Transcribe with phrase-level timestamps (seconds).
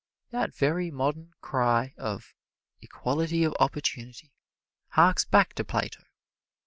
[0.31, 2.33] That very modern cry of
[2.81, 4.33] "equality of opportunity"
[4.93, 6.01] harks back to Plato.